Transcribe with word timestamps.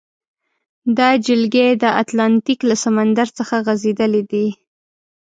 دا 0.97 1.09
جلګې 1.25 1.67
د 1.83 1.85
اتلانتیک 2.01 2.59
له 2.69 2.75
سمندر 2.83 3.27
څخه 3.37 3.55
غزیدلې 3.65 4.23
دي. 4.31 4.47